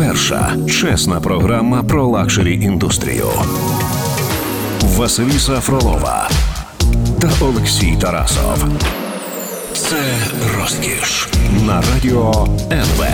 [0.00, 3.26] Перша чесна програма про luxury індустрію.
[4.82, 6.28] Василіса Фролова
[7.20, 8.64] та Олексій Тарасов.
[9.72, 9.96] Це
[10.58, 11.28] розкіш
[11.66, 13.04] на радіо НВ.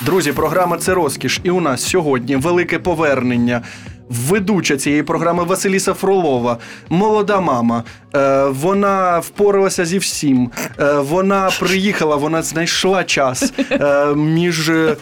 [0.00, 1.40] Друзі, програма це розкіш.
[1.44, 3.62] І у нас сьогодні велике повернення.
[4.08, 6.58] Ведуча цієї програми Василіса Фролова,
[6.88, 7.82] молода мама.
[8.16, 10.50] Е, вона впоралася зі всім.
[10.80, 14.96] Е, вона приїхала, вона знайшла час е, між е,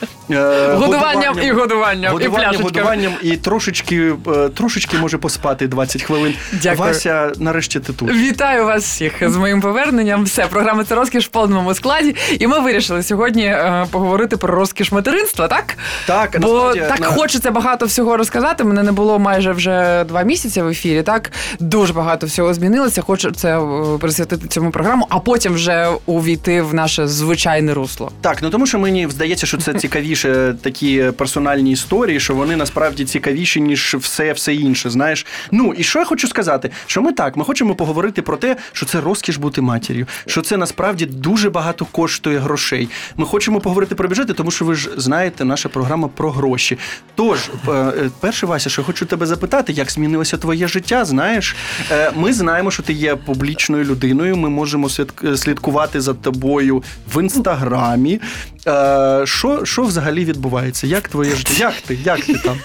[0.74, 2.62] Годуванням і годуванням, і годуванням, пляшечками.
[2.64, 6.34] годуванням і трошечки, е, трошечки може поспати 20 хвилин.
[6.52, 6.88] Дякую.
[6.88, 8.10] Вася, нарешті ти тут.
[8.12, 10.24] Вітаю вас всіх з моїм поверненням.
[10.24, 12.16] Все, програма це розкіш в повному складі.
[12.38, 15.76] І ми вирішили сьогодні е, поговорити про розкіш материнства, так?
[16.06, 18.64] Так, Бо насправді, так на- хочеться багато всього розказати.
[18.64, 21.02] Мене не було майже вже два місяці в ефірі.
[21.02, 23.02] Так дуже багато всього змінилося.
[23.02, 28.10] Хочу це е, присвятити цьому програму, а потім вже увійти в наше звичайне русло.
[28.20, 33.04] Так, ну тому що мені здається, що це цікавіше такі персональні історії, що вони насправді
[33.04, 34.90] цікавіші, ніж все, все інше.
[34.90, 35.26] Знаєш.
[35.52, 36.70] Ну і що я хочу сказати?
[36.86, 40.56] Що ми так, ми хочемо поговорити про те, що це розкіш бути матір'ю, що це
[40.56, 42.88] насправді дуже багато коштує грошей.
[43.16, 46.78] Ми хочемо поговорити про бюджети, тому що ви ж знаєте, наша програма про гроші.
[47.14, 51.04] Тож, е, е, перше, Вася, що хочу тебе запитати, як змінилося твоє життя?
[51.04, 51.56] Знаєш,
[51.90, 54.36] Е, ми знаємо, що ти є публічною людиною.
[54.36, 56.82] Ми можемо слід- слідкувати за тобою
[57.14, 58.20] в інстаграмі.
[58.66, 60.86] Е, Що, що взагалі відбувається?
[60.86, 61.52] Як твоє життя?
[61.58, 61.98] Як ти?
[62.04, 62.58] Як ти там?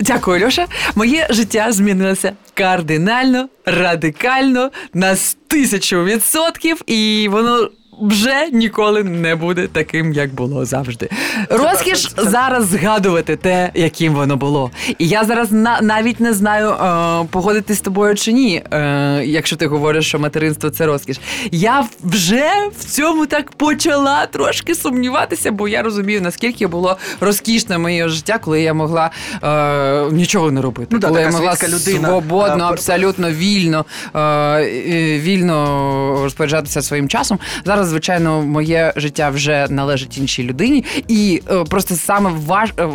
[0.00, 0.66] Дякую, Льоша.
[0.94, 5.16] Моє життя змінилося кардинально, радикально на
[5.48, 7.70] тисячу відсотків, і воно.
[8.00, 11.08] Вже ніколи не буде таким, як було завжди.
[11.50, 14.70] Розкіш зараз згадувати те, яким воно було.
[14.98, 19.56] І я зараз на, навіть не знаю, е, погодитись з тобою чи ні, е, якщо
[19.56, 21.20] ти говориш, що материнство це розкіш.
[21.52, 28.08] Я вже в цьому так почала трошки сумніватися, бо я розумію, наскільки було розкішне моє
[28.08, 29.10] життя, коли я могла
[29.42, 30.88] е, нічого не робити.
[30.90, 36.82] Ну, да, коли я така могла світська людина, свободно, абсолютно вільно, е, е, вільно розпоряджатися
[36.82, 37.38] своїм часом.
[37.64, 42.88] Зараз, звичайно, моє життя вже належить іншій людині, і е, просто саме важ, е,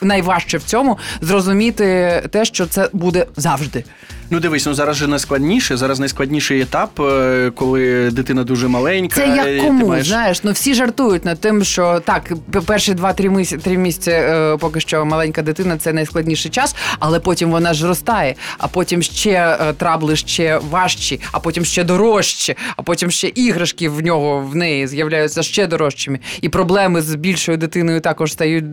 [0.00, 3.84] найважче в цьому зрозуміти те, що це буде завжди.
[4.32, 5.76] Ну дивись, ну зараз же найскладніше.
[5.76, 9.16] Зараз найскладніший етап, е, коли дитина дуже маленька.
[9.16, 12.32] Це і як ти кому, маєш- знаєш, ну всі жартують над тим, що так,
[12.66, 17.50] перші два-три місяці, три місяці, е, поки що маленька дитина це найскладніший час, але потім
[17.50, 22.82] вона ж ростає, а потім ще е, трабли ще важчі, а потім ще дорожчі, а
[22.82, 26.18] потім ще іграшки в нього в неї з'являються ще дорожчими.
[26.40, 28.64] І проблеми з більшою дитиною також стають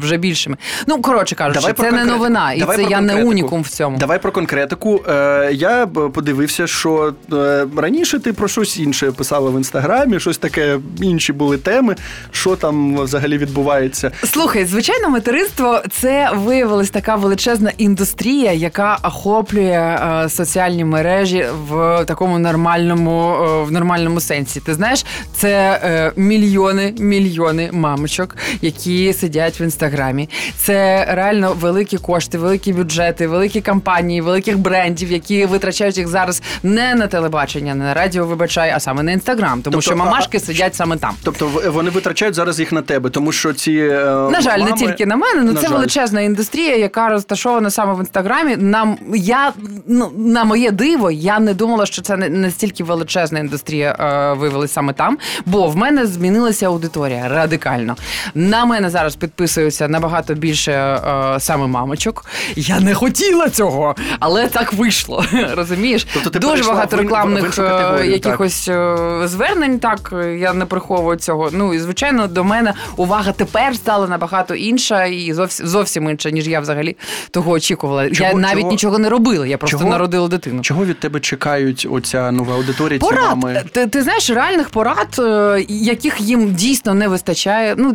[0.00, 0.56] вже більшими.
[0.86, 3.98] Ну, коротше кажучи, Давай це не новина, і давай це я не унікум в цьому.
[3.98, 4.87] Давай про конкретику.
[4.96, 10.78] Е, я подивився, що е, раніше ти про щось інше писала в інстаграмі, щось таке,
[11.02, 11.96] інші були теми.
[12.30, 14.10] Що там взагалі відбувається?
[14.24, 22.38] Слухай, звичайно, материнство це виявилась така величезна індустрія, яка охоплює е, соціальні мережі в такому
[22.38, 23.36] нормальному,
[23.68, 24.60] в нормальному сенсі.
[24.60, 25.04] Ти знаєш,
[25.36, 30.28] це мільйони, мільйони мамочок, які сидять в інстаграмі.
[30.56, 34.67] Це реально великі кошти, великі бюджети, великі кампанії, великих брендів,
[35.10, 39.50] які витрачають їх зараз не на телебачення, не на радіо, вибачай, а саме на інстаграм,
[39.62, 41.14] тому Тобто, що а- мамашки сидять саме там.
[41.24, 44.76] Тобто вони витрачають зараз їх на тебе, тому що ці е, На жаль, мами- не
[44.76, 45.74] тільки на мене, ну На це жаль.
[45.74, 48.56] величезна індустрія, яка розташована саме в інстаграмі.
[48.56, 49.52] Нам я
[49.86, 54.92] ну на моє диво, я не думала, що це настільки величезна індустрія е, виявилась саме
[54.92, 55.18] там.
[55.46, 57.96] Бо в мене змінилася аудиторія радикально.
[58.34, 62.24] На мене зараз підписуються набагато більше е, саме мамочок.
[62.56, 65.24] Я не хотіла цього, але так вийшло.
[65.56, 66.06] Розумієш?
[66.14, 69.78] Тобто ти Дуже багато в ін- в рекламних іншу е, якихось е, звернень.
[69.78, 71.50] Так я не приховую цього.
[71.52, 76.48] Ну і звичайно, до мене увага тепер стала набагато інша і зовсім зовсім інша, ніж
[76.48, 76.96] я взагалі
[77.30, 78.10] того очікувала.
[78.10, 79.46] Чого- я навіть чого- нічого не робила.
[79.46, 80.62] Я просто чого- народила дитину.
[80.62, 82.98] Чого від тебе чекають оця нова аудиторія?
[83.00, 83.64] Ці мами?
[83.72, 87.74] ти, ти знаєш, реальних порад, е, яких їм дійсно не вистачає.
[87.78, 87.94] Ну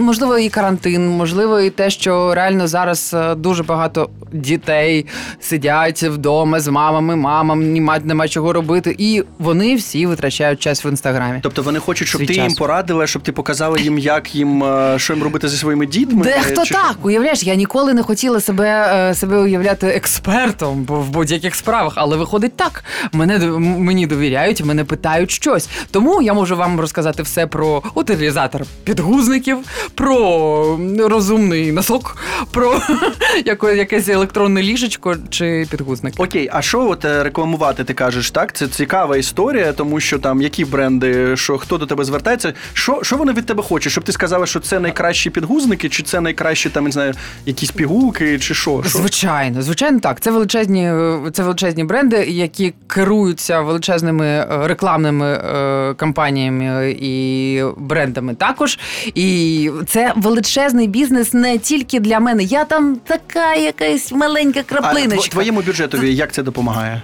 [0.00, 5.06] можливо, і карантин, можливо, і те, що реально зараз дуже багато дітей
[5.40, 5.63] сидять
[6.02, 11.38] вдома з мамами, мамам, нема, нема чого робити, і вони всі витрачають час в інстаграмі.
[11.42, 12.44] Тобто вони хочуть, щоб Свій ти час.
[12.44, 16.22] їм порадила, щоб ти показала їм, як їм е, що їм робити зі своїми дітьми.
[16.24, 21.54] Дехто Чи так, уявляєш, я ніколи не хотіла себе, е, себе уявляти експертом в будь-яких
[21.54, 22.84] справах, але виходить так.
[23.12, 25.68] Мене мені довіряють, мене питають щось.
[25.90, 29.58] Тому я можу вам розказати все про утилізатор підгузників,
[29.94, 32.16] про розумний носок,
[32.50, 32.80] про
[33.44, 36.14] яке- якесь електронне ліжечко чи купити підгузник.
[36.16, 37.84] Окей, а що от е, рекламувати?
[37.84, 38.52] Ти кажеш, так?
[38.52, 43.16] Це цікава історія, тому що там які бренди, що хто до тебе звертається, що, що
[43.16, 43.92] вони від тебе хочуть?
[43.92, 47.14] Щоб ти сказала, що це найкращі підгузники, чи це найкращі там не знаю,
[47.46, 48.82] якісь пігулки, чи що?
[48.86, 50.20] Звичайно, звичайно, так.
[50.20, 50.92] Це величезні,
[51.32, 58.78] це величезні бренди, які керуються величезними е, рекламними е, кампаніями і брендами також.
[59.14, 62.42] І це величезний бізнес не тільки для мене.
[62.42, 65.43] Я там така якась маленька краплиночка.
[65.44, 67.02] Тв- твоєму бюджетові як це допомагає?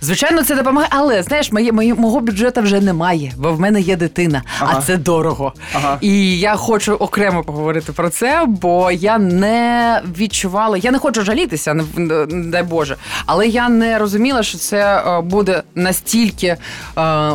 [0.00, 3.96] Звичайно, це допомагає, але знаєш, моє, моє мого бюджету вже немає, бо в мене є
[3.96, 4.74] дитина, Ага.
[4.78, 5.52] а це дорого.
[5.74, 5.98] Ага.
[6.00, 11.74] І я хочу окремо поговорити про це, бо я не відчувала, я не хочу жалітися,
[11.74, 11.84] не,
[12.26, 12.96] не дай Боже,
[13.26, 16.58] але я не розуміла, що це е, буде настільки е,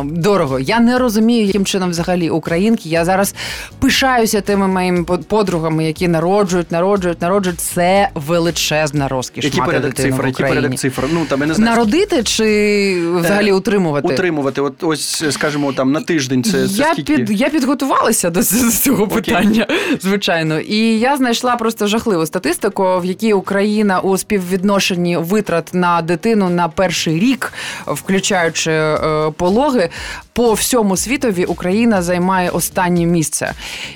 [0.04, 0.58] дорого.
[0.60, 2.88] Я не розумію, яким чином взагалі українки.
[2.88, 3.34] Я зараз
[3.78, 7.60] пишаюся тими моїми под- подругами, які народжують, народжують, народжують.
[7.60, 9.44] Це величезна розкіш.
[9.44, 10.26] Який мати порядок цифр?
[10.28, 10.60] Україні.
[10.60, 11.02] порядок цифр?
[11.12, 11.70] Ну там я не знаю.
[11.70, 12.53] Народити чи
[13.20, 14.08] взагалі утримувати?
[14.08, 17.16] Утримувати, от ось, скажімо, там на тиждень це, це я, скільки?
[17.16, 18.42] під, я підготувалася до
[18.82, 19.14] цього Окей.
[19.16, 19.66] питання,
[20.00, 20.60] звичайно.
[20.60, 26.68] І я знайшла просто жахливу статистику, в якій Україна у співвідношенні витрат на дитину на
[26.68, 27.52] перший рік,
[27.86, 28.98] включаючи е,
[29.36, 29.88] пологи,
[30.32, 33.52] по всьому світові Україна займає останнє місце.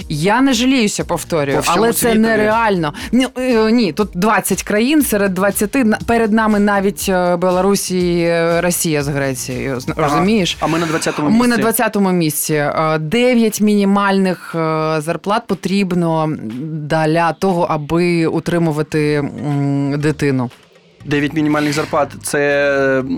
[0.09, 2.19] Я не жаліюся, повторюю, По але це світові?
[2.19, 2.93] нереально.
[3.13, 8.48] Ні, е, ні, тут 20 країн серед 20, на- перед нами навіть е, Білорусі е,
[8.61, 9.79] Росія з Грецією.
[9.97, 10.57] Розумієш?
[10.61, 11.49] А ми на 20-му місці.
[11.49, 12.55] Ми на 20-му місці.
[12.55, 16.33] Е, Дев'ять мінімальних е, зарплат потрібно
[16.73, 19.31] для того, аби утримувати
[19.99, 20.51] дитину.
[21.05, 22.13] 9 мінімальних зарплат.
[22.23, 22.41] Це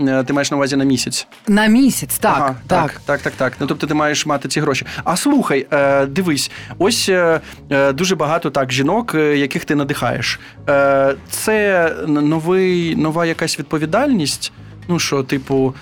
[0.09, 1.27] е, ти маєш на увазі на місяць.
[1.49, 2.91] На місяць, так, Ага, так.
[2.91, 3.53] так, так, так, так.
[3.61, 4.87] Ну тобто ти маєш мати ці гроші.
[5.05, 5.67] А слухай,
[6.09, 7.11] дивись, ось
[7.95, 10.41] дуже багато так жінок, яких ти надихаєш.
[11.31, 14.53] Це новий, нова якась відповідальність.
[14.91, 15.75] Ну що, типу,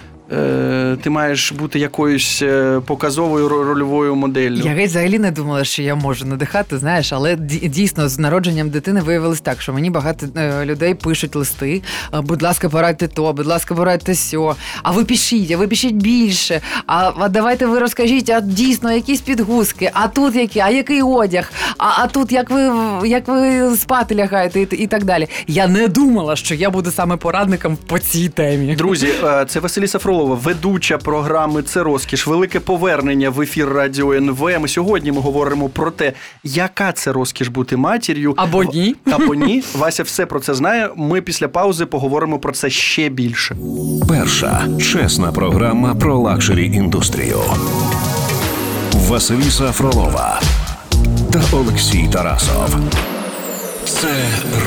[1.02, 4.62] ти маєш бути якоюсь е, показовою рольовою моделлю.
[4.64, 9.00] Я геть взагалі не думала, що я можу надихати, знаєш, але дійсно з народженням дитини
[9.00, 11.82] виявилось так, що мені багато е, людей пишуть листи.
[12.14, 14.56] е, Будь ласка, порадьте то, будь ласка, порадьте сьо.
[14.82, 16.60] А ви пишіть, а ви пишіть більше.
[16.86, 21.52] А, а давайте ви розкажіть, а дійсно якісь підгузки, а тут які, а який одяг,
[21.78, 22.70] а, а тут як ви
[23.08, 25.26] як ви спати лягаєте, і, і так далі.
[25.46, 28.74] Я не думала, що я буду саме порадником по цій темі.
[28.76, 32.26] Друзі, е, це Василіса Фролова, ведуча програми Це розкіш.
[32.26, 34.60] Велике повернення в ефір Радіо НВ.
[34.60, 36.12] Ми сьогодні ми говоримо про те,
[36.44, 38.34] яка це розкіш бути матір'ю.
[38.36, 38.96] Або ні.
[39.10, 39.64] Або ні.
[39.74, 40.90] Вася все про це знає.
[40.96, 43.56] Ми після паузи поговоримо про це ще більше.
[44.08, 47.40] Перша чесна програма про luxury індустрію.
[48.92, 50.40] Василіса Фролова
[51.32, 52.76] та Олексій Тарасов.
[53.84, 54.08] Це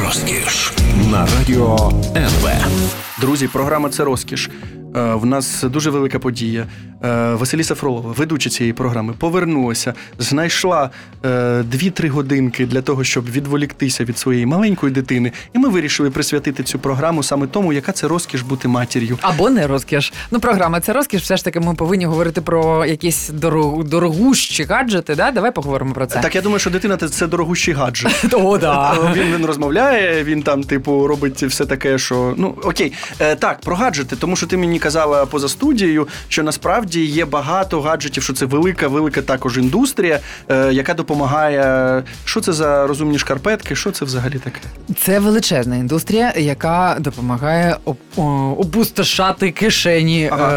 [0.04, 0.74] розкіш
[1.12, 2.50] на радіо НВ.
[3.22, 4.50] Друзі, програма це розкіш.
[4.96, 6.68] Е, В нас дуже велика подія.
[7.04, 10.90] Е, Василіса Фролова, ведуча цієї програми, повернулася, знайшла
[11.26, 11.28] е,
[11.62, 15.32] 2-3 годинки для того, щоб відволіктися від своєї маленької дитини.
[15.54, 19.18] І ми вирішили присвятити цю програму саме тому, яка це розкіш бути матір'ю.
[19.22, 20.14] Або не розкіш.
[20.32, 21.22] Ну, програма це розкіш.
[21.22, 25.16] Все ж таки, ми повинні говорити про якісь дорог, дорогущі гаджети.
[25.16, 25.32] Да?
[25.32, 26.20] Давай поговоримо про це.
[26.20, 28.34] Так, я думаю, що дитина це- дорогущий гаджет.
[28.34, 28.94] О, да.
[29.16, 32.34] Він, він розмовляє, він там, типу, робить все таке, що.
[32.38, 32.94] Ну, окей.
[33.20, 37.82] Е, так, про гаджети, тому що ти мені казала поза студією, що насправді є багато
[37.82, 40.20] гаджетів, що це велика, велика також індустрія,
[40.50, 42.04] е, яка допомагає.
[42.26, 43.76] Що це за розумні шкарпетки?
[43.76, 44.60] Що це взагалі таке?
[44.98, 47.78] Це величезна індустрія, яка допомагає
[48.58, 50.54] опустошати кишені, Ага,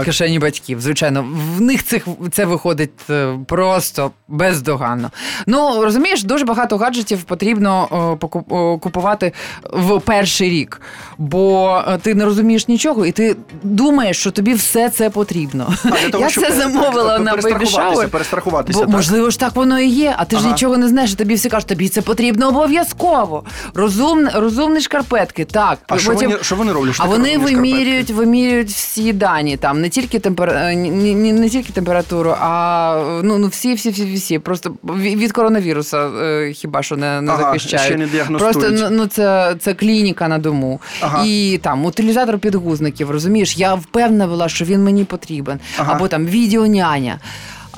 [0.00, 0.80] е, кишені батьків.
[0.80, 5.10] Звичайно, в них цих це виходить е, просто бездоганно.
[5.46, 7.88] Ну розумієш, дуже багато гаджетів потрібно
[8.20, 9.32] е, купувати
[9.72, 10.80] в перший рік,
[11.18, 15.74] бо е, ти не розумієш нічого, і ти думаєш, що тобі все це потрібно.
[15.84, 18.78] А, для того, Я щоб це замовила на Baby перестрахуватися, перестрахуватися.
[18.78, 18.94] Бо, так?
[18.94, 21.48] можливо ж так воно і є, а ти ж нічого не знаєш, і тобі всі
[21.48, 23.44] кажуть, тобі це потрібно обов'язково.
[23.74, 25.78] Розум, розумні шкарпетки, так.
[25.88, 26.94] А що вони, що вони роблять?
[26.94, 30.50] Що а вони вимірюють, вимірюють всі дані, там не тільки темпер...
[30.50, 34.38] е, ні- ні- не тільки температуру, а ну, ну всі, всі, всі, всі.
[34.38, 37.86] Просто від коронавіруса е, хіба що не, не Ага, захищають.
[37.86, 38.58] ще не діагностують.
[38.58, 40.80] Просто ну, ну це, це клініка на дому.
[41.00, 41.24] Ага.
[41.26, 45.60] І там утилізатор підгузників, розумієш, я впевнена була, що він мені потрібен.
[45.78, 45.92] Ага.
[45.94, 47.18] Або там відеоняня.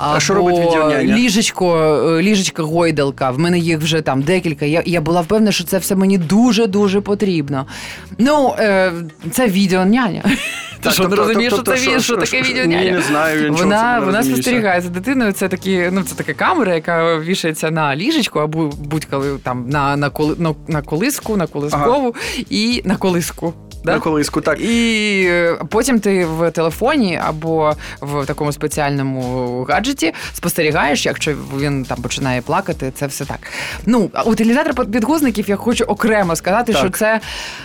[0.02, 1.16] А що робить відеоняня?
[1.16, 3.30] Ліжечко, е, ліжечка гойдалка.
[3.30, 4.64] В мене їх вже там декілька.
[4.64, 7.66] Я, я була впевнена, що це все мені дуже дуже потрібно.
[8.18, 8.92] Ну, е,
[9.30, 10.22] це відеоняня.
[10.80, 12.90] Ти Так, що не тобто- розумієш, тобто, що це що- таке відеоняня?
[12.90, 15.32] не знаю, Вона, вона спостерігає за дитиною.
[15.32, 20.10] Це такі, ну це така камера, яка вішається на ліжечку або будь-коли там на, на,
[20.10, 22.14] коли, на, на колиску, на колискову
[22.50, 23.54] і на колиску.
[23.84, 23.92] Да?
[23.94, 24.60] На колиску, так.
[24.60, 32.02] І е, потім ти в телефоні або в такому спеціальному гаджеті спостерігаєш, якщо він там
[32.02, 33.38] починає плакати, це все так.
[33.86, 36.80] Ну, утилізатор підгузників я хочу окремо сказати, Так.
[36.80, 37.20] що це.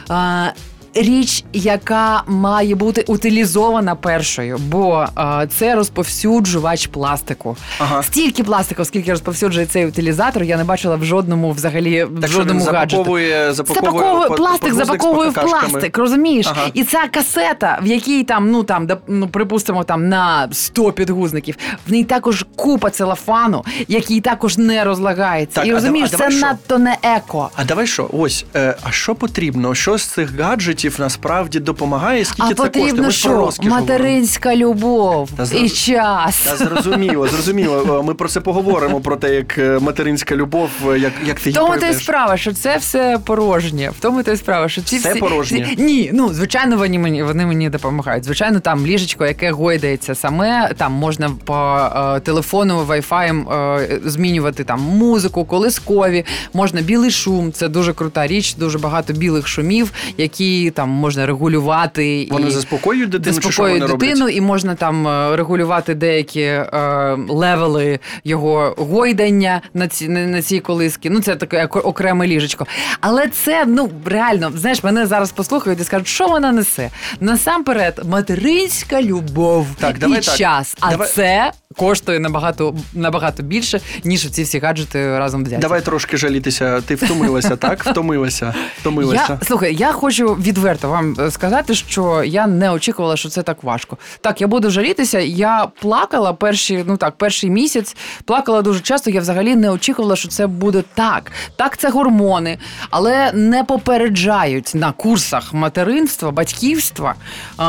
[0.10, 0.48] А,
[0.96, 7.58] Річ, яка має бути утилізована першою, бо а, це розповсюджувач пластику.
[7.80, 8.04] Ага.
[8.04, 12.40] Стільки пластику, скільки розповсюджує цей утилізатор, я не бачила в жодному взагалі в Так що
[12.44, 12.96] він гаджеті.
[12.96, 16.48] запаковує, запаковує, Запаковує по- пластик, з запаковує в пластик, розумієш?
[16.50, 16.68] Ага.
[16.74, 21.56] І ця касета, в якій там, ну там, да, ну припустимо, там на 100 підгузників,
[21.88, 25.56] в ній також купа целофану, який також не розлагається.
[25.60, 26.46] Так, і а розумієш, а давай це що?
[26.46, 27.50] надто не еко.
[27.56, 28.10] А давай що?
[28.14, 29.76] Ось, е, а що потрібно?
[29.76, 32.26] Що з цих гаджетів насправді допомагає?
[32.26, 32.86] Скільки а це коштує?
[32.86, 33.30] Ми ж про що?
[33.30, 33.88] розкіш говоримо.
[33.94, 36.42] Материнська любов Та і зрозу- час.
[36.42, 38.04] Та зрозуміло, зрозуміло.
[38.04, 41.48] Ми про це поговоримо, про те, як е, материнська любов, е, як, як ти В
[41.48, 43.90] її тому то й справа, що це все порожнє.
[43.90, 45.76] В тому то й справа, що ці Все всі порожнє?
[45.78, 48.24] ні, ну звичайно, вони мені вони мені допомагають.
[48.26, 50.72] Звичайно, там ліжечко, яке гойдається саме.
[50.78, 51.78] Там можна по
[52.16, 57.52] е, телефону, вайфаєм е, змінювати там музику, колискові, можна білий шум.
[57.52, 58.54] Це дуже крута річ.
[58.56, 63.82] Дуже багато білих шумів, які там можна регулювати Вони і заспокоюють дитину, чи що заспокоюють
[63.82, 64.10] вони роблять?
[64.10, 70.42] дитину, і можна там е, регулювати деякі е, левели його гойдання на ці на, на
[70.42, 71.10] цій колиски.
[71.10, 72.66] Ну це таке ок- окреме ліжечко.
[73.02, 76.90] Але це ну реально, знаєш, мене зараз послухають і скажуть, що вона несе.
[77.20, 80.36] Насамперед, материнська любов Так, і давай так.
[80.36, 80.76] час.
[80.80, 85.62] А Давай- це коштує набагато набагато більше, ніж ці всі гаджети разом взяті.
[85.62, 86.82] Давай трошки жалітися.
[86.82, 87.84] Ти втомилася, так?
[87.86, 88.54] Втомилася.
[88.80, 89.26] Втомилася.
[89.42, 93.64] Я слухай, я хочу відверто вам е, сказати, що я не очікувала, що це так
[93.64, 93.98] важко.
[94.22, 95.20] Так, я буду жалітися.
[95.20, 99.12] Я плакала перші, ну так, перший місяць, плакала дуже часто.
[99.12, 101.32] Я взагалі не очікувала, що це буде так.
[101.56, 102.58] Так, це гормони,
[102.90, 107.16] але не попереджають на курсах материнства, батьківства,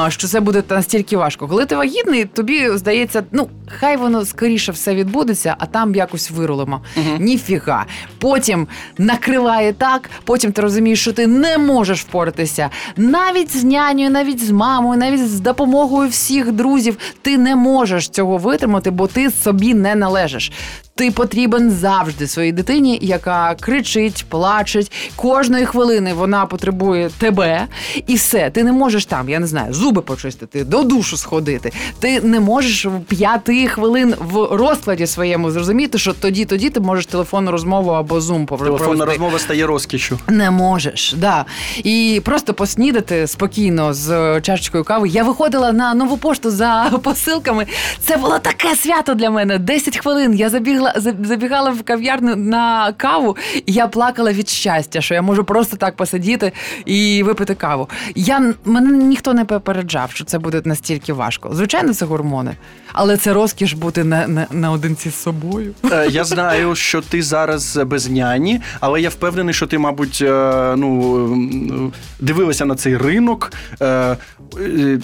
[0.08, 1.48] що це буде настільки важко.
[1.48, 3.48] Коли ти вагітний, тобі здається, ну
[3.80, 6.80] хай воно скоріше все відбудеться, а там якось вирулимо.
[7.18, 7.86] Ніфіга.
[8.18, 8.66] Потім
[8.98, 12.70] накриває так, потім ти розумієш, що ти не можеш впоратися.
[12.96, 16.98] Навіть з нянею, навіть з мамою, навіть з допомогою всіх друзів.
[17.22, 20.52] Ти не можеш цього витримати, бо ти собі не належиш.
[20.96, 24.92] Ти потрібен завжди своїй дитині, яка кричить, плачеть.
[25.16, 27.66] Кожної хвилини вона потребує тебе,
[28.06, 28.50] і все.
[28.50, 31.72] Ти не можеш там, я не знаю, зуби почистити, до душу сходити.
[31.98, 37.06] Ти не можеш в п'яти хвилин в розкладі своєму зрозуміти, що тоді, тоді ти можеш
[37.06, 40.18] телефонну розмову або зум Телефонна розмова стає розкішю.
[40.28, 41.44] Не можеш, да.
[41.76, 45.08] І просто поснідати спокійно з чашечкою кави.
[45.08, 47.66] Я виходила на нову пошту за посилками.
[48.00, 49.58] Це було таке свято для мене.
[49.58, 50.34] 10 хвилин.
[50.34, 55.22] Я забігла, за- забігала в кав'ярню на каву, і я плакала від щастя, що я
[55.22, 56.52] можу просто так посидіти
[56.84, 57.88] і випити каву.
[58.14, 61.50] Я мене ніхто не попереджав, що це буде настільки важко.
[61.54, 62.56] Звичайно, це гормони,
[62.92, 65.74] але це розкіш бути на, на, наодинці з собою.
[65.92, 70.74] Е, Я знаю, що ти зараз без няні, але я впевнений, що ти, мабуть, е,
[70.76, 73.52] ну дивилася на цей ринок.
[73.82, 74.16] Е,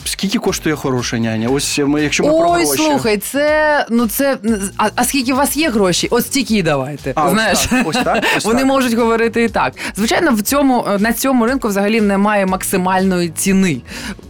[0.04, 1.48] Скільки коштує хороша няня?
[1.48, 2.66] Ось ми, якщо ми про гроші.
[2.82, 4.38] слухай, це ну це
[4.76, 6.08] а, а скільки у вас є гроші?
[6.10, 7.12] От стільки давайте.
[7.14, 8.66] А, ось Знаєш, так, ось так, ось вони так.
[8.66, 9.72] можуть говорити і так.
[9.96, 13.80] Звичайно, в цьому на цьому ринку взагалі немає максимальної ціни,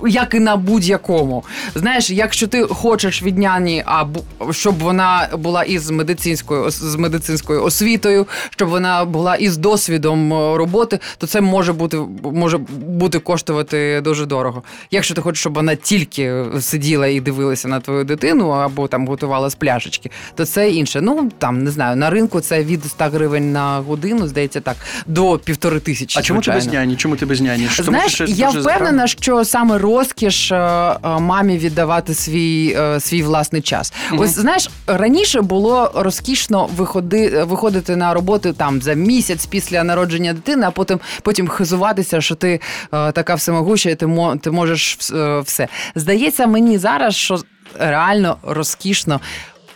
[0.07, 1.45] як і на будь-якому.
[1.75, 4.05] Знаєш, якщо ти хочеш від няні, а
[4.51, 10.99] щоб вона була із медицинською з медицинською освітою, щоб вона була із досвідом е, роботи,
[11.19, 14.63] то це може бути може бути коштувати дуже дорого.
[14.91, 19.51] Якщо ти хочеш, щоб вона тільки сиділа і дивилася на твою дитину, або там готувала
[19.51, 21.01] з пляшечки, то це інше.
[21.01, 25.39] Ну там не знаю, на ринку це від 100 гривень на годину, здається, так до
[25.39, 26.19] півтори тисячі.
[26.19, 26.97] А чому ти без няні?
[26.97, 27.69] Чому ти без няні?
[27.77, 33.23] Тому Знаєш, що я впевнена, що саме розкіш е, е, мамі віддавати свій, е, свій
[33.23, 33.93] власний час.
[34.13, 40.67] Ось знаєш, раніше було розкішно виходи, виходити на роботу там за місяць після народження дитини,
[40.67, 42.61] а потім потім хизуватися, що ти
[42.91, 44.09] така всемогуща, і ти
[44.41, 44.97] ти можеш
[45.45, 45.69] все.
[45.95, 47.43] Здається, мені зараз, що
[47.79, 49.21] реально розкішно.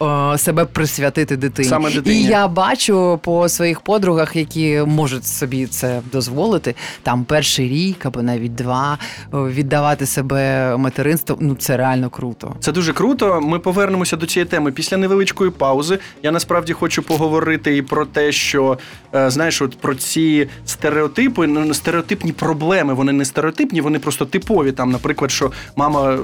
[0.02, 1.68] Е, Себе присвятити дитині.
[1.68, 2.20] Саме дитині.
[2.20, 8.22] І я бачу по своїх подругах, які можуть собі це дозволити, там перший рік або
[8.22, 11.36] навіть два е, віддавати себе материнству.
[11.40, 12.54] Ну це реально круто.
[12.60, 13.40] Це дуже круто.
[13.40, 15.98] Ми повернемося до цієї теми після невеличкої паузи.
[16.22, 18.78] Я насправді хочу поговорити і про те, що
[19.14, 22.94] е, знаєш, от про ці стереотипи, ну стереотипні проблеми.
[22.94, 24.72] Вони не стереотипні, вони просто типові.
[24.72, 26.16] Там, наприклад, що мама,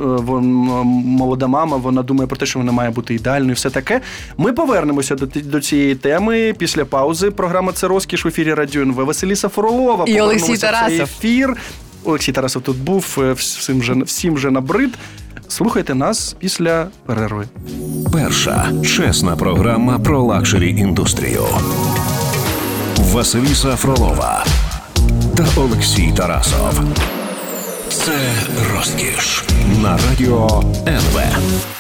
[1.05, 4.01] молода мама, вона думає про те, що вона має бути ідеальною, все таке.
[4.37, 7.31] Ми повернемося до, до цієї теми після паузи.
[7.31, 8.95] Програма це розкіш в ефірі Радіо НВ.
[8.95, 10.05] Василіса Фролова.
[10.09, 11.01] І Олексій повернулася в Тарасов.
[11.01, 11.57] ефір.
[12.05, 14.91] Олексій Тарасов тут був, е, всім вже всім вже набрид.
[15.49, 17.49] Слухайте нас після перерви.
[18.13, 21.45] Перша чесна програма про luxury індустрію.
[22.99, 24.45] Василіса Фролова
[25.37, 26.81] та Олексій Тарасов.
[28.05, 28.13] Це
[28.75, 29.45] розкіш
[29.83, 31.21] на радіо НВ.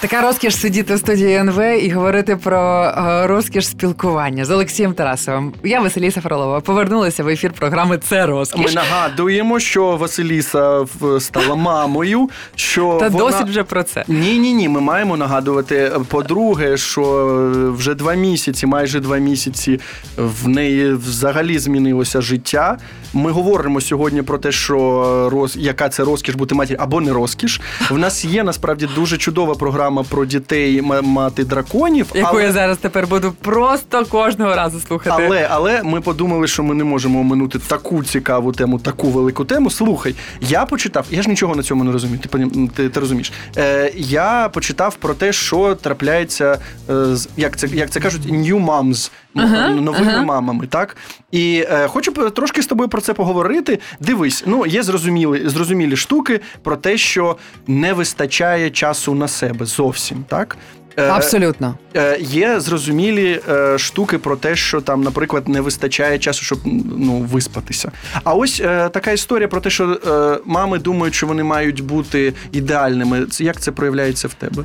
[0.00, 5.52] Така розкіш сидіти в студії НВ і говорити про е, розкіш спілкування з Олексієм Тарасовим.
[5.64, 6.60] Я Василіса Фролова.
[6.60, 8.66] Повернулася в ефір програми Це розкіш.
[8.66, 10.84] Ми нагадуємо, що Василіса
[11.20, 12.30] стала мамою.
[12.54, 13.24] Що Та вона...
[13.30, 14.04] досить вже про це.
[14.08, 14.68] Ні, ні, ні.
[14.68, 15.92] Ми маємо нагадувати.
[16.08, 19.80] По-друге, що вже два місяці, майже два місяці,
[20.16, 22.78] в неї взагалі змінилося життя.
[23.14, 25.56] Ми говоримо сьогодні про те, що роз...
[25.56, 27.60] яка це розкіш бути матір або не розкіш.
[27.90, 32.06] В нас є насправді дуже чудова програма про дітей мати драконів.
[32.14, 32.42] Яку але...
[32.42, 35.24] я зараз тепер буду просто кожного разу слухати.
[35.26, 39.70] Але, але ми подумали, що ми не можемо оминути таку цікаву тему, таку велику тему.
[39.70, 42.18] Слухай, я почитав, я ж нічого на цьому не розумію.
[42.18, 43.32] Ти ти, ти розумієш?
[43.56, 46.58] Е, я почитав про те, що трапляється,
[46.90, 50.66] е, з- як це як це кажуть, new moms, м- новими мамами.
[50.66, 50.96] Так
[51.32, 53.78] і е, хочу трошки з тобою про це поговорити.
[54.00, 60.24] Дивись, ну є зрозумілі зрозумілі штуки про те, що не вистачає часу на себе зовсім
[60.28, 60.56] так.
[60.96, 61.74] Е, Абсолютно.
[61.96, 66.58] Е, Є зрозумілі е, штуки про те, що там, наприклад, не вистачає часу, щоб
[66.96, 67.92] ну виспатися.
[68.24, 72.32] А ось е, така історія про те, що е, мами думають, що вони мають бути
[72.52, 73.26] ідеальними.
[73.26, 74.64] Це як це проявляється в тебе?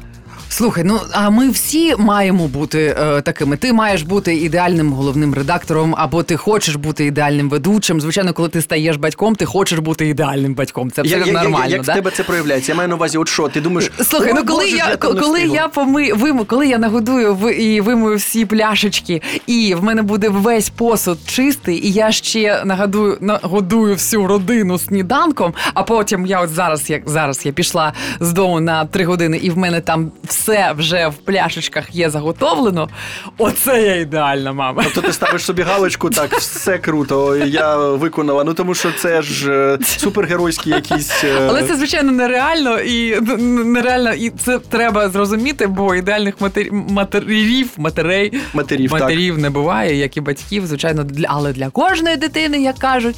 [0.50, 3.58] Слухай, ну а ми всі маємо бути е, такими.
[3.58, 8.02] Ти маєш бути ідеальним головним редактором, або ти хочеш бути ідеальним ведучим.
[8.02, 10.92] Звичайно, коли ти стаєш батьком, ти хочеш бути ідеальним батьком.
[10.92, 11.72] Це абсолютно як, як- нормально.
[11.76, 11.92] як да?
[11.92, 12.72] в тебе це проявляється?
[12.72, 13.92] Я маю на увазі, от що ти думаєш?
[14.04, 15.56] Слухай, «Ой, ну коли Боже, я не коли встигла».
[15.56, 20.30] я поми виму, коли я нагодую ви- і вимою всі пляшечки, і в мене буде
[20.30, 25.54] весь посуд чистий, і я ще нагодую нагодую всю родину сніданком.
[25.74, 29.50] А потім я от зараз, як зараз я пішла з дому на три години, і
[29.50, 32.90] в мене там все вже в пляшечках є заготовлено.
[33.38, 34.84] Оце я ідеальна мама.
[34.84, 38.44] Тобто ти ставиш собі галочку, так, все круто, я виконала.
[38.44, 41.24] Ну тому що це ж е, супергеройські якісь.
[41.24, 46.70] е, Але це звичайно нереально і нереально, і це треба зрозуміти, бо ідеальних матері...
[46.72, 49.42] матерів, матерей, Матерів, так.
[49.42, 53.16] не буває, як і батьків, звичайно, для але для кожної дитини, як кажуть.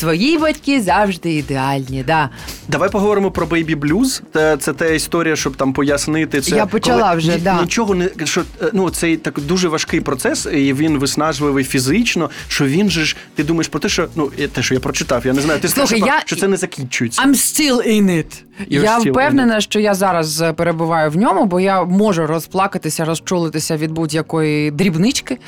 [0.00, 2.30] Свої батьки завжди ідеальні, да.
[2.68, 4.22] Давай поговоримо про Baby Blues.
[4.32, 6.56] Це, це та історія, щоб там пояснити це.
[6.56, 7.62] Я почала коли вже, ні- да.
[7.62, 12.30] Нічого не що е, ну цей так дуже важкий процес, і він виснажливий фізично.
[12.48, 15.32] Що він же ж ти думаєш про те, що ну те, що я прочитав, я
[15.32, 15.60] не знаю.
[15.60, 17.22] Ти Слухай, скажеш, я- що це не закінчується.
[17.22, 18.42] I'm still in it.
[18.60, 23.76] You're я впевнена, що я зараз е, перебуваю в ньому, бо я можу розплакатися, розчулитися
[23.76, 25.38] від будь-якої дрібнички.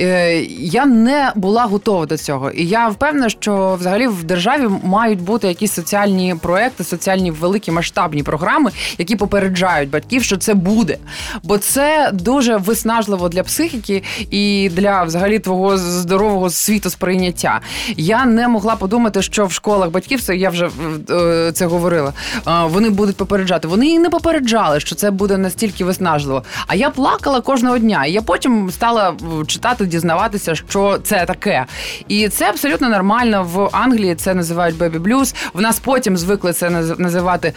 [0.00, 2.50] Е, Я не була готова до цього.
[2.50, 8.22] І я впевнена, що взагалі в державі мають бути якісь соціальні проекти, соціальні великі масштабні
[8.22, 10.98] програми, які попереджають батьків, що це буде.
[11.42, 17.60] Бо це дуже виснажливо для психіки і для взагалі твого здорового світосприйняття.
[17.96, 20.68] Я не могла подумати, що в школах батьків це я вже
[21.10, 22.12] е, це говорила.
[22.48, 23.68] е, Вони будуть попереджати.
[23.68, 26.42] Вони і не попереджали, що це буде настільки виснажливо.
[26.66, 28.06] А я плакала кожного дня.
[28.06, 31.66] І я потім стала е, читати, дізнаватися, що це таке.
[32.08, 33.46] І це абсолютно нормально.
[33.52, 33.68] В
[34.16, 35.34] це називають бебі блюз.
[35.54, 37.52] В нас потім звикли це наз- називати.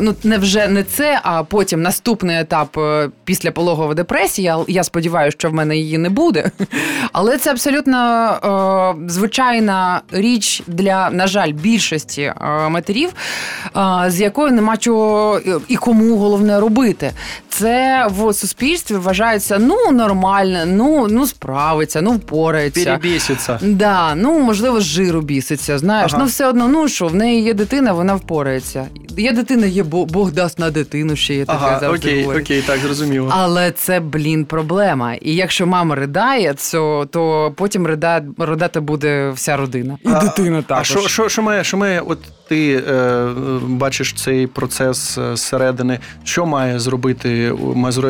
[0.00, 4.52] Ну не вже не це, а потім наступний етап е, після пологової депресії.
[4.68, 6.50] Я, сподіваюся, що в мене її не буде.
[7.12, 7.96] Але це абсолютно
[9.06, 12.34] е, звичайна річ для, на жаль, більшості е,
[12.68, 13.10] матерів,
[14.06, 17.12] з якою нема чого і кому головне робити.
[17.48, 22.84] Це в суспільстві вважається ну нормально, ну, ну справиться, ну впорається.
[22.84, 23.58] Перебіситься.
[23.62, 25.65] Да, ну можливо, з жиру біситься.
[25.74, 26.22] Знаєш, Ага.
[26.22, 28.86] ну все одно, ну що, в неї є дитина, вона впорається.
[29.18, 32.42] Є дитина, є Бог, Бог дасть на дитину ще є таке Ага, завжди окей, говорять.
[32.42, 33.28] окей, так зрозуміло.
[33.32, 35.14] Але це, блін, проблема.
[35.14, 39.98] І якщо мама ридає, то, то потім рида, ридати буде вся родина.
[40.04, 43.24] І А- дитина А що, що, що має, що має, от ти е,
[43.62, 47.52] бачиш цей процес е, зсередини, що має зробити,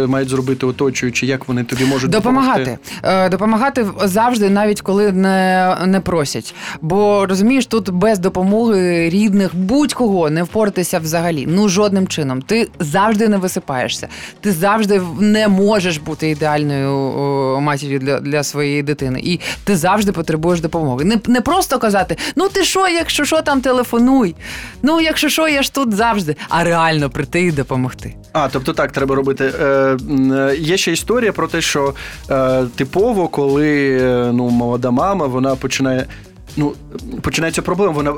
[0.09, 2.79] мають зробити оточуючі, як вони тобі можуть Допомагати.
[3.03, 6.55] Е, Допомагати завжди, навіть коли не, не просять.
[6.81, 11.47] Бо розумієш, тут без допомоги рідних будь-кого не впоратися взагалі.
[11.49, 12.43] Ну жодним чином.
[12.43, 14.09] Ти завжди не висипаєшся.
[14.41, 16.91] Ти завжди не можеш бути ідеальною
[17.61, 19.21] матір'ю для, для своєї дитини.
[19.25, 21.05] І ти завжди потребуєш допомоги.
[21.05, 24.26] Не, не просто казати: ну ти що, якщо що, там телефонуй.
[24.83, 26.37] Ну, якщо що, я ж тут завжди.
[26.49, 28.15] А реально прийти і допомогти.
[28.33, 29.53] А, тобто так треба робити.
[29.61, 31.95] Е, е, є ще історія про те, що
[32.31, 36.07] е, типово, коли е, ну, молода мама вона починає.
[36.57, 36.73] Ну
[37.21, 37.93] починається проблема.
[37.93, 38.15] Вона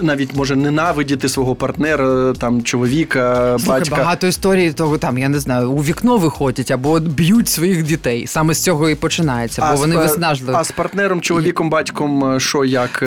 [0.00, 3.96] навіть може ненавидіти свого партнера, там чоловіка, Слухай, батька.
[3.96, 8.26] багато історій того там, я не знаю, у вікно виходять або б'ють своїх дітей.
[8.26, 10.56] Саме з цього і починається, бо з вони виснажливі.
[10.56, 13.02] А з партнером, чоловіком, батьком, е, що як?
[13.02, 13.06] е?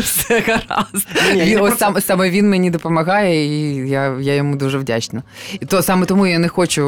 [0.00, 1.08] Все гаразд.
[1.34, 5.22] Ні, ось саме, саме він мені допомагає, і я, я йому дуже вдячна.
[5.60, 6.82] І то саме тому я не хочу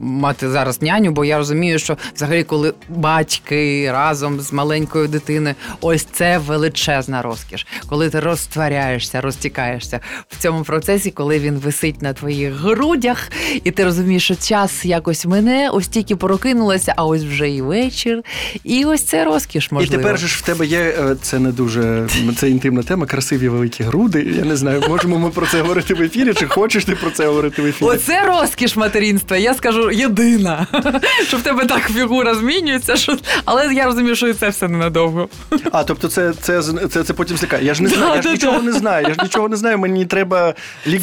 [0.00, 6.04] мати зараз няню, бо я розумію, що взагалі, коли батьки разом з маленькою дитиною, ось
[6.04, 7.66] це величезна розкіш.
[7.88, 13.30] Коли ти розтворяєшся, розтікаєшся в цьому процесі, коли він висить на твоїх грудях,
[13.64, 18.22] і ти розумієш, що час якось мене, ось тільки прокинулася, а ось вже і вечір.
[18.64, 22.08] І ось це розкіш, І тепер же ж в тебе є е, це не дуже
[22.36, 24.34] це інтимна тема, красиві великі груди.
[24.38, 27.26] Я не знаю, можемо ми про це говорити в ефірі, чи хочеш ти про це
[27.26, 27.88] говорити в ефірі?
[27.88, 29.36] Оце розкіш материнства.
[29.36, 30.66] Я скажу єдина.
[31.28, 35.28] Що в тебе так фігура змінюється, що але я розумію, що і це все ненадовго.
[35.72, 37.64] А, тобто це, це, це, це потім злякає.
[37.64, 38.62] Я ж не Да, знаю, я ж да, нічого да.
[38.62, 39.06] не знаю.
[39.08, 40.54] Я ж нічого не знаю, мені треба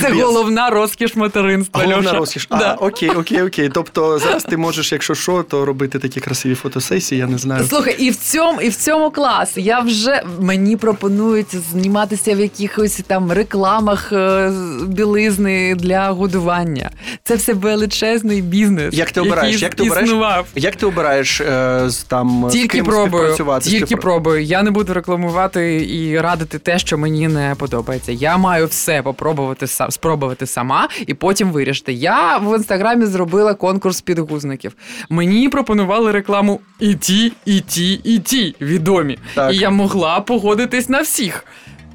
[0.02, 1.82] Це головна розкіш материнства.
[1.84, 2.20] Головна Льоша.
[2.20, 2.48] розкіш.
[2.50, 3.70] А, окей, окей, окей.
[3.74, 7.64] Тобто зараз ти можеш, якщо що, то робити такі красиві фотосесії, я не знаю.
[7.70, 9.52] Слухай, і в цьому, і в цьому клас.
[9.58, 14.52] Я вже мені пропонують зніматися в якихось там рекламах е,
[14.88, 16.92] білизни для годування.
[17.24, 18.94] Це все величезний бізнес.
[18.96, 19.62] Як ти обираєш?
[19.62, 20.12] Як ти обираєш?
[20.56, 23.70] Як ти обираєш е, з там з Тільки ким пробую, співпрацювати?
[23.70, 24.44] тільки пробую.
[24.44, 28.12] Я не буду рекламувати і радити те, що мені не подобається.
[28.12, 31.94] Я маю все попробувати спробувати сама і потім вирішити.
[31.94, 34.76] Я в інстаграмі зробила конкурс підгузників.
[35.10, 39.18] Мені пропонували рекламу і ті, і ті, і ті відомі.
[39.36, 39.54] Так.
[39.54, 41.46] І я могла погодитись на всіх.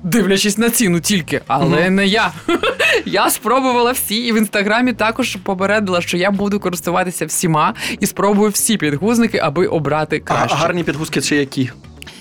[0.02, 1.94] Дивлячись на ціну тільки, але Мгм.
[1.94, 2.30] не я.
[3.04, 8.50] я спробувала всі, і в інстаграмі також попередила, що я буду користуватися всіма і спробую
[8.50, 10.54] всі підгузники, аби обрати А, краще.
[10.58, 11.70] а гарні підгузки це які?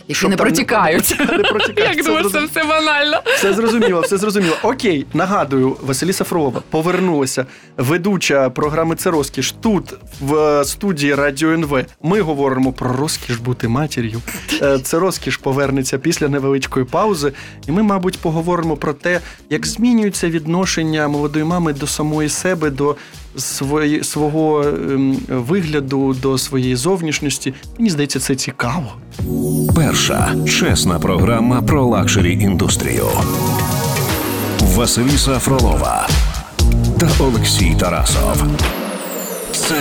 [0.08, 1.16] Які не протікають.
[1.20, 1.78] Не протікають.
[1.98, 3.22] Як думаєш, це все банально?
[3.26, 4.56] Все зрозуміло, все зрозуміло.
[4.64, 7.46] Окей, нагадую, Василіса Фролова повернулася,
[7.78, 11.86] ведуча програми Це розкіш тут, в студії Радіо НВ.
[12.04, 14.22] Ми говоримо про розкіш бути матір'ю.
[14.62, 17.34] Е, Це розкіш повернеться після невеличкої паузи.
[17.68, 22.96] І ми, мабуть, поговоримо про те, як змінюється відношення молодої мами до самої себе, до
[23.38, 27.54] свої, свого ем, вигляду, до своєї зовнішності.
[27.78, 28.94] Мені здається, це цікаво.
[29.76, 33.08] Перша чесна програма про luxury індустрію.
[34.62, 36.08] Василіса Фролова
[37.00, 38.44] та Олексій Тарасов.
[39.52, 39.76] Це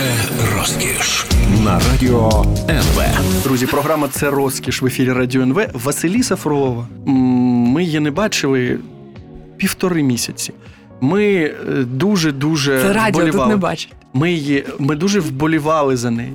[0.56, 1.26] розкіш
[1.64, 3.02] на радіо НВ.
[3.44, 5.66] Друзі, програма це розкіш в ефірі Радіо НВ.
[5.72, 6.88] Василіса Фролова.
[7.06, 8.78] Ми її не бачили
[9.56, 10.52] півтори місяці.
[11.00, 11.54] Ми
[11.92, 13.50] дуже дуже Це радіо тут вболівали.
[13.50, 13.92] не бачить.
[14.12, 16.32] Ми її ми дуже вболівали за неї.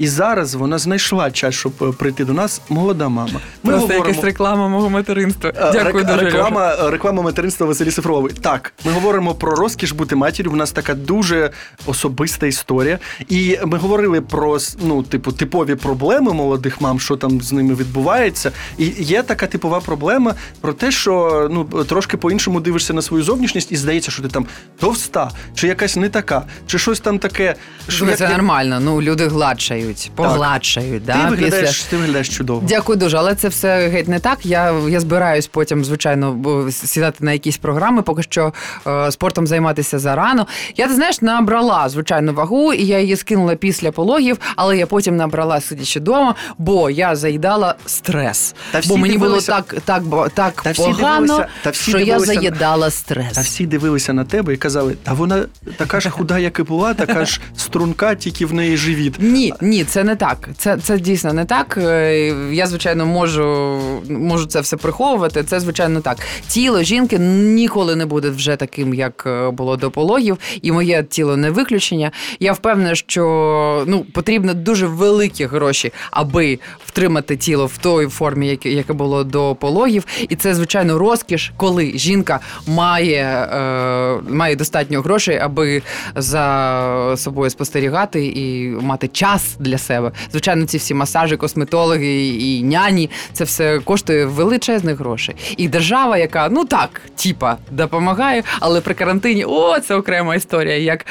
[0.00, 2.60] І зараз вона знайшла час, щоб е, прийти до нас.
[2.68, 3.40] Молода мама.
[3.62, 5.52] Ми Просто якась реклама мого материнства.
[5.56, 6.24] Е, Дякую рек- дуже.
[6.24, 8.34] Реклама, е, реклама материнства Василі Сифрової.
[8.40, 10.52] Так, ми говоримо про розкіш бути матір'ю.
[10.52, 11.50] У нас така дуже
[11.86, 12.98] особиста історія.
[13.28, 18.52] І ми говорили про ну, типу, типові проблеми молодих мам, що там з ними відбувається.
[18.78, 23.72] І є така типова проблема про те, що ну трошки по-іншому дивишся на свою зовнішність,
[23.72, 24.46] і здається, що ти там
[24.78, 27.54] товста, чи якась не така, чи щось там таке.
[27.88, 28.80] Що Слухай, як це нормально.
[28.80, 31.06] Ну, люди гладшають, погладшають.
[31.06, 31.90] ти Да, виглядаєш, після...
[31.90, 32.62] ти виглядаєш чудово.
[32.68, 34.46] Дякую дуже, але це все геть не так.
[34.46, 36.36] Я, я збираюсь потім, звичайно,
[36.70, 38.52] сідати на якісь програми, поки що
[38.86, 40.46] е, спортом займатися зарано.
[40.76, 45.16] Я ти знаєш, набрала звичайно вагу, і я її скинула після пологів, але я потім
[45.16, 48.54] набрала сидячи вдома, бо я заїдала стрес.
[48.72, 50.02] Та всі бо мені дивилися- було так, так,
[50.34, 53.38] так Та всі погано, дивилися- та всі що я заїдала стрес.
[53.38, 55.42] А всі дивилися на тебе і казали: та вона
[55.76, 59.14] така ж худа, як і була, така ж струнка, тільки в неї живіт.
[59.18, 60.48] Ні, ні, це не так.
[60.56, 61.78] Це, це дійсно не так.
[61.82, 65.44] Е, Я, звичайно, можу, можу це все приховувати.
[65.44, 66.18] Це, звичайно, так.
[66.48, 71.36] Тіло жінки ніколи не буде вже таким, як е, було до пологів, і моє тіло
[71.36, 72.10] не виключення.
[72.40, 78.92] Я впевнена, що ну, потрібно дуже великі гроші, аби втримати тіло в той формі, яке,
[78.92, 80.06] було до пологів.
[80.28, 85.82] І це, звичайно, розкіш, коли жінка має, е, має достатньо грошей, аби
[86.16, 90.12] за собою спостерігати і мати час для себе.
[90.30, 95.34] Звичайно, ці всі масажі, косметологи і няні, це все коштує величезних грошей.
[95.56, 100.76] І держава, яка ну так, типа, допомагає, але при карантині о, це окрема історія.
[100.76, 101.06] Як,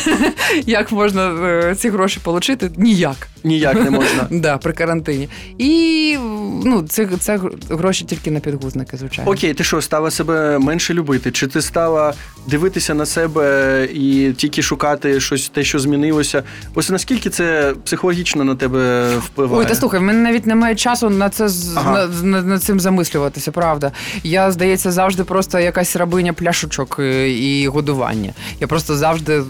[0.66, 2.70] як можна е, ці гроші отримати?
[2.76, 3.28] Ніяк.
[3.44, 4.26] Ніяк не можна.
[4.30, 5.28] Да, при карантині.
[5.58, 6.16] І
[6.64, 9.30] ну, це, це гроші тільки на підгузники, звичайно.
[9.30, 11.30] Окей, ти що, стала себе менше любити?
[11.30, 12.14] Чи ти стала
[12.46, 16.42] дивитися на себе і тільки шукати щось, те, що змінилося?
[16.74, 19.62] Ось наскільки це психологічно на тебе впливає?
[19.62, 21.92] Ой, та слухай, в мене навіть немає часу на це Ага.
[21.92, 23.92] на, на, над цим замислюватися, правда.
[24.22, 28.32] Я, здається, завжди просто якась рабиня пляшечок е, і годування.
[28.60, 29.42] Я просто завжди е,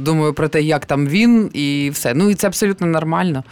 [0.00, 2.14] думаю про те, як там він, і все.
[2.14, 3.44] Ну і це абсолютно нормально.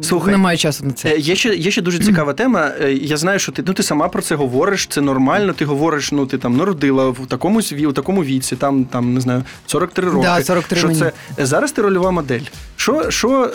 [0.00, 1.08] Слухай, Немає часу на це.
[1.08, 2.70] Е, Є ще, є ще дуже цікава тема.
[3.00, 4.86] Я знаю, що ти ну ти сама про це говориш.
[4.86, 5.52] Це нормально.
[5.52, 9.44] Ти говориш, ну ти там народила в такому у такому віці, там там не знаю,
[9.66, 10.26] 43 роки.
[10.26, 10.98] Да, 43 що мені.
[10.98, 12.40] це зараз ти рольова модель.
[12.82, 13.50] Що, що,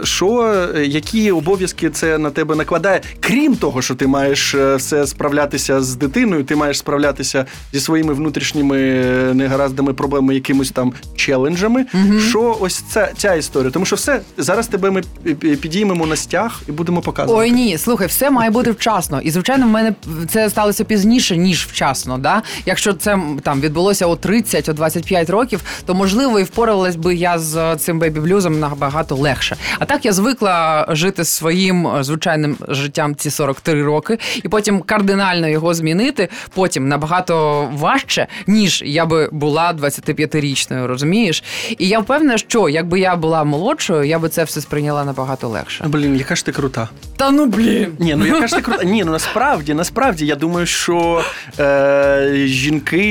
[0.00, 3.00] е, що, які обов'язки це на тебе накладає?
[3.20, 8.14] Крім того, що ти маєш е, все справлятися з дитиною, ти маєш справлятися зі своїми
[8.14, 11.86] внутрішніми е, негараздами, проблемами, якимось там челенджами.
[12.28, 13.70] Що ось ця, ця історія?
[13.70, 17.40] Тому що все зараз тебе ми пі- пі- підіймемо на стяг і будемо показувати.
[17.42, 19.20] Ой, ні, слухай, все має бути вчасно.
[19.20, 19.94] І звичайно, в мене
[20.28, 22.18] це сталося пізніше, ніж вчасно.
[22.18, 22.42] Да?
[22.66, 27.38] Якщо це там відбулося о 30, о 25 років, то можливо і впоралась би я
[27.38, 29.56] з цим бейбі-блюзом набагато легше.
[29.78, 35.48] А так я звикла жити своїм е, звичайним життям ці 43 роки, і потім кардинально
[35.48, 36.28] його змінити.
[36.54, 41.44] Потім набагато важче, ніж я би була 25-річною, розумієш?
[41.78, 45.84] І я впевнена, що якби я була молодшою, я би це все сприйняла набагато легше.
[45.84, 46.88] Ну, Блін, яка ж ти крута.
[47.16, 47.92] Та ну блін.
[47.98, 48.84] Ні, ну яка ж ти крута.
[48.84, 51.22] Ні, ну насправді, насправді, я думаю, що
[51.60, 53.06] е, жінки,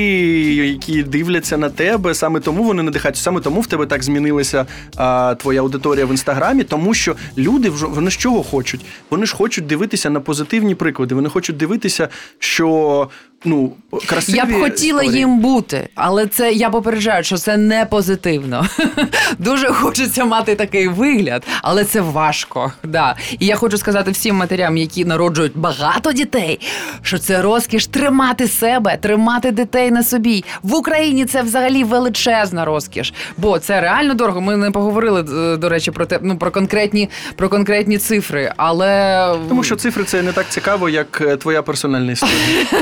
[0.54, 4.66] які дивляться на тебе, саме тому вони надихають, саме тому в тебе так змінилася
[4.98, 8.80] е, твоя аудиторія в інстаграмі, тому що люди вони з чого хочуть?
[9.10, 11.14] Вони ж хочуть дивитися на позитивні приклади.
[11.14, 13.08] Вони хочуть дивитися, що
[13.44, 13.72] ну
[14.06, 15.18] красиві Я б хотіла історії.
[15.18, 18.66] їм бути, але це я попереджаю, що це не позитивно.
[19.38, 22.72] Дуже хочеться мати такий вигляд, але це важко.
[22.84, 23.16] Да.
[23.38, 26.60] І я хочу сказати всім матерям, які народжують багато дітей,
[27.02, 30.44] що це розкіш тримати себе, тримати дітей на собі.
[30.62, 34.40] В Україні це взагалі величезна розкіш, бо це реально дорого.
[34.40, 39.34] Ми не поговорили е, до речі про те, ну про конкретні про конкретні цифри, але
[39.48, 42.36] Тому що цифри це не так цікаво, як е, твоя персональна історія.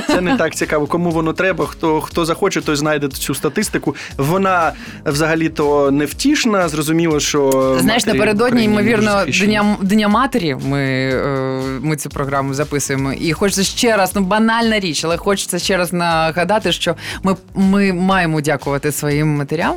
[0.06, 1.66] Це не так цікаво, кому воно треба.
[1.66, 3.96] Хто хто захоче, той знайде цю статистику.
[4.16, 4.72] Вона
[5.06, 6.68] взагалі-то невтішна.
[6.68, 13.12] Зрозуміло, що Знаєш, напередодні, ймовірно, дня, дня матері ми, е, ми цю програму записуємо.
[13.12, 17.92] І хочеться ще раз, ну банальна річ, але хочеться ще раз нагадати, що ми, ми
[17.92, 19.74] маємо дякувати своїм матерям,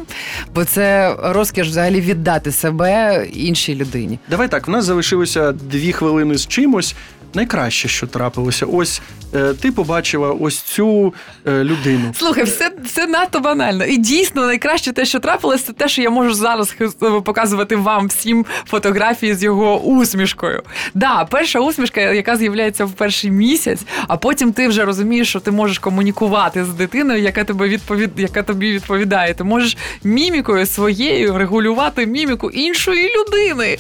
[0.56, 4.20] бо це розкіш взагалі віддати себе іншій людині.
[4.30, 6.96] Давай так, в нас залишилося дві хвилини з чимось.
[7.36, 8.66] Найкраще, що трапилося.
[8.66, 9.02] Ось
[9.36, 11.14] е, ти побачила ось цю
[11.48, 12.14] е, людину.
[12.18, 13.86] Слухай, все, все надто банально.
[13.86, 18.08] І дійсно найкраще те, що трапилось, це те, що я можу зараз хи- показувати вам
[18.08, 20.64] всім фотографії з його усмішкою.
[20.94, 25.52] Да, перша усмішка, яка з'являється в перший місяць, а потім ти вже розумієш, що ти
[25.52, 28.10] можеш комунікувати з дитиною, яка тебе відповід...
[28.18, 29.34] яка тобі відповідає.
[29.34, 33.78] Ти можеш мімікою своєю регулювати міміку іншої людини.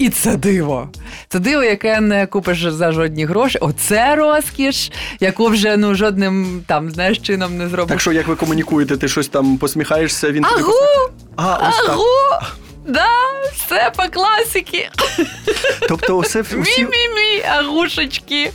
[0.00, 0.88] І це диво.
[1.28, 3.58] Це диво, яке не купиш за жодні гроші.
[3.60, 7.88] Оце розкіш, яку вже ну жодним там знаєш чином не зробиш.
[7.88, 10.72] Так що, як ви комунікуєте, ти щось там посміхаєшся, він Агу!
[11.36, 11.88] А, ось так.
[11.88, 12.04] Агу!
[12.86, 13.06] Да,
[13.54, 14.90] все по класіки.
[15.88, 18.50] Тобто, усе всі, Мі-мі-мі, агушечки.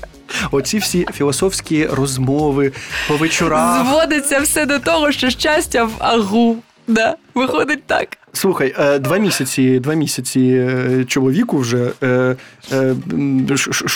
[0.52, 2.72] оці всі філософські розмови
[3.08, 3.86] по вечорах.
[3.88, 6.58] Зводиться все до того, що щастя в агу.
[6.88, 8.08] Да, виходить так.
[8.36, 11.92] Слухай, е, два місяці, два місяці е, чоловіку вже.
[12.04, 12.36] е,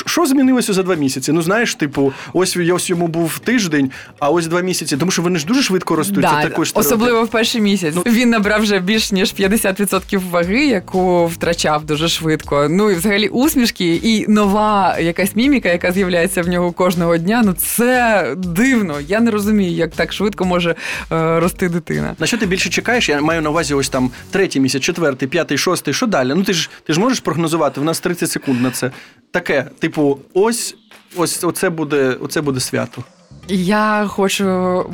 [0.05, 1.31] Що змінилося за два місяці?
[1.31, 4.97] Ну знаєш, типу, ось ось йому був тиждень, а ось два місяці.
[4.97, 6.19] Тому що вони ж дуже швидко ростуть.
[6.19, 7.93] Да, також особливо в перший місяць.
[7.95, 12.67] Ну- Він набрав вже більш ніж 50% ваги, яку втрачав дуже швидко.
[12.69, 17.41] Ну і взагалі усмішки, і нова якась міміка, яка з'являється в нього кожного дня.
[17.45, 18.95] Ну це дивно.
[19.07, 20.75] Я не розумію, як так швидко може
[21.11, 22.15] е, рости дитина.
[22.19, 23.09] На що ти більше чекаєш?
[23.09, 25.93] Я маю на увазі ось там третій місяць, четвертий, п'ятий, шостий.
[25.93, 26.33] Що далі?
[26.35, 27.81] Ну ти ж ти ж можеш прогнозувати.
[27.81, 28.91] В нас 30 секунд на це.
[29.31, 30.75] Таке, типу, ось,
[31.15, 33.03] ось оце буде, оце буде свято.
[33.47, 34.45] Я хочу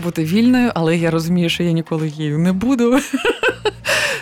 [0.04, 3.00] бути вільною, але я розумію, що я ніколи її не буду.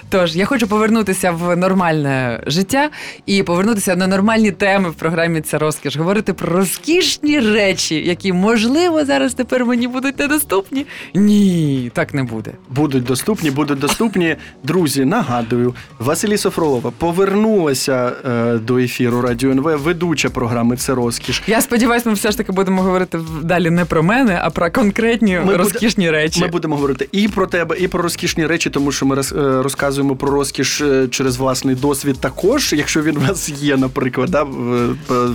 [0.09, 2.89] Тож я хочу повернутися в нормальне життя
[3.25, 5.97] і повернутися на нормальні теми в програмі Це розкіш.
[5.97, 10.85] Говорити про розкішні речі, які можливо зараз тепер мені будуть недоступні.
[11.15, 12.51] Ні, так не буде.
[12.69, 14.35] Будуть доступні, будуть доступні.
[14.63, 21.43] Друзі, нагадую, Василій Софролова повернулася е, до ефіру Радіо НВ, ведуча програми Це розкіш.
[21.47, 25.33] Я сподіваюся, ми все ж таки будемо говорити далі не про мене, а про конкретні
[25.37, 26.41] Ми буде- розкішні речі.
[26.41, 29.61] Ми будемо говорити і про тебе, і про розкішні речі, тому що ми роз, е,
[29.63, 34.45] розказуємо про розкіш е, через власний досвід, також, якщо він у вас є, наприклад, да,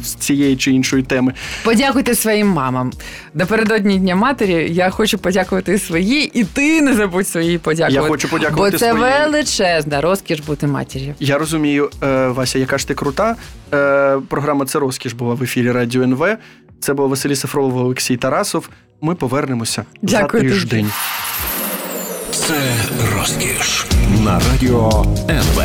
[0.02, 1.34] з цієї чи іншої теми.
[1.64, 2.92] Подякуйте своїм мамам.
[3.34, 7.94] Напередодні Дня матері я хочу подякувати свої, і ти не забудь свої подякувати.
[7.94, 9.04] Я хочу подякувати Бо це своїй.
[9.24, 11.14] величезна розкіш бути матір'ю.
[11.20, 13.36] Я розумію, е, Вася, яка ж ти крута.
[13.74, 16.36] Е, Програма це розкіш була в ефірі Радіо НВ.
[16.80, 18.68] Це був Василій Сафролов, Олексій Тарасов.
[19.00, 20.86] Ми повернемося Дякую за тобі.
[22.48, 22.76] Це
[23.14, 23.87] розкіш
[24.24, 25.62] на радіо НВ.